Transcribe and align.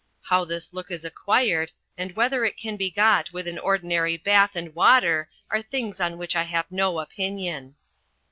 How 0.23 0.45
this 0.45 0.73
look 0.73 0.89
is 0.89 1.05
acquired, 1.05 1.73
and 1.95 2.15
whether 2.15 2.43
it 2.43 2.57
can 2.57 2.75
be 2.75 2.89
got 2.89 3.31
with 3.31 3.47
an 3.47 3.59
ordinary 3.59 4.17
bath 4.17 4.55
and 4.55 4.73
water 4.73 5.29
are 5.51 5.61
things 5.61 5.99
on 5.99 6.17
which 6.17 6.35
I 6.35 6.41
have 6.41 6.71
no 6.71 6.97
opinion. 6.97 7.75